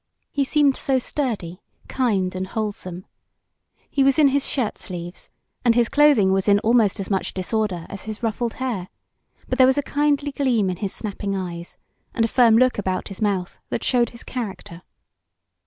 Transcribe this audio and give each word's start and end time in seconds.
He 0.31 0.43
seemed 0.43 0.75
so 0.75 0.97
sturdy, 0.97 1.61
kind 1.87 2.33
and 2.33 2.47
wholesome. 2.47 3.05
He 3.87 4.03
was 4.03 4.17
in 4.17 4.29
his 4.29 4.47
shirt 4.47 4.79
sleeves, 4.79 5.29
and 5.63 5.75
his 5.75 5.89
clothing 5.89 6.31
was 6.31 6.47
in 6.47 6.57
almost 6.61 6.99
as 6.99 7.11
much 7.11 7.35
disorder 7.35 7.85
as 7.87 8.05
his 8.05 8.23
ruffled 8.23 8.53
hair. 8.53 8.87
But 9.47 9.59
there 9.59 9.67
was 9.67 9.77
a 9.77 9.83
kindly 9.83 10.31
gleam 10.31 10.71
in 10.71 10.77
his 10.77 10.91
snapping 10.91 11.35
eyes, 11.35 11.77
and 12.15 12.25
a 12.25 12.27
firm 12.27 12.57
look 12.57 12.79
about 12.79 13.09
his 13.09 13.21
mouth 13.21 13.59
that 13.69 13.83
showed 13.83 14.09
his 14.09 14.23
character. 14.23 14.81